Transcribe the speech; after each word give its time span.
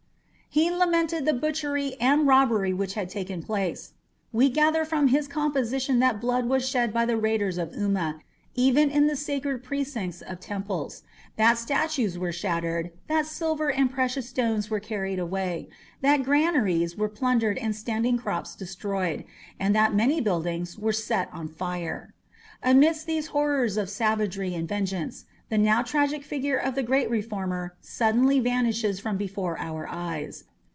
He 0.53 0.69
lamented 0.69 1.23
the 1.23 1.31
butchery 1.31 1.95
and 2.01 2.27
robbery 2.27 2.73
which 2.73 2.95
had 2.95 3.07
taken 3.07 3.41
place. 3.41 3.93
We 4.33 4.49
gather 4.49 4.83
from 4.83 5.07
his 5.07 5.29
composition 5.29 5.99
that 5.99 6.19
blood 6.19 6.45
was 6.47 6.67
shed 6.67 6.91
by 6.93 7.05
the 7.05 7.15
raiders 7.15 7.57
of 7.57 7.71
Umma 7.71 8.19
even 8.53 8.89
in 8.89 9.07
the 9.07 9.15
sacred 9.15 9.63
precincts 9.63 10.19
of 10.21 10.41
temples, 10.41 11.03
that 11.37 11.57
statues 11.57 12.17
were 12.19 12.33
shattered, 12.33 12.91
that 13.07 13.27
silver 13.27 13.71
and 13.71 13.89
precious 13.89 14.27
stones 14.27 14.69
were 14.69 14.81
carried 14.81 15.19
away, 15.19 15.69
that 16.01 16.23
granaries 16.23 16.97
were 16.97 17.07
plundered 17.07 17.57
and 17.57 17.73
standing 17.73 18.17
crops 18.17 18.53
destroyed, 18.53 19.23
and 19.57 19.73
that 19.73 19.95
many 19.95 20.19
buildings 20.19 20.77
were 20.77 20.91
set 20.91 21.29
on 21.31 21.47
fire. 21.47 22.13
Amidst 22.61 23.05
these 23.05 23.27
horrors 23.27 23.77
of 23.77 23.89
savagery 23.89 24.53
and 24.53 24.67
vengeance, 24.67 25.23
the 25.49 25.57
now 25.57 25.81
tragic 25.83 26.23
figure 26.23 26.55
of 26.55 26.75
the 26.75 26.83
great 26.83 27.09
reformer 27.09 27.75
suddenly 27.81 28.39
vanishes 28.39 29.01
from 29.01 29.17
before 29.17 29.57
our 29.59 29.85
eyes. 29.89 30.45